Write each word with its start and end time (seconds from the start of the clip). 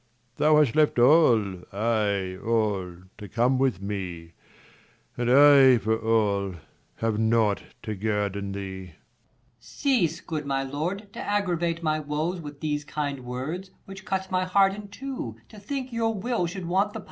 10 0.37 0.43
Thou 0.43 0.57
hast 0.57 0.75
left 0.75 0.97
all, 0.97 1.57
ay, 1.71 2.35
all 2.37 3.03
to 3.19 3.29
come 3.29 3.59
with 3.59 3.83
me, 3.83 4.33
And 5.15 5.29
I, 5.29 5.77
for 5.77 5.95
all, 5.95 6.55
have 6.95 7.19
nought 7.19 7.61
to 7.83 7.93
guerdon 7.93 8.51
thee. 8.53 8.87
Per. 8.87 8.93
Cease, 9.59 10.19
good 10.19 10.47
my 10.47 10.63
lord, 10.63 11.13
to 11.13 11.19
aggravate 11.19 11.83
my 11.83 11.99
woes 11.99 12.41
With 12.41 12.61
these 12.61 12.83
kind 12.83 13.23
words, 13.23 13.69
which 13.85 14.03
cuts 14.03 14.31
my 14.31 14.43
heart 14.43 14.73
in 14.73 14.87
two, 14.87 15.35
To 15.49 15.59
think 15.59 15.93
your 15.93 16.15
will 16.15 16.47
should 16.47 16.65
want 16.65 16.93
the 16.93 16.93
power 16.93 16.93
to 16.93 16.97
do. 16.99 16.99